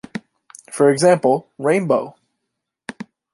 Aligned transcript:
For 0.71 0.89
example, 0.89 1.51
rainbow. 1.59 2.15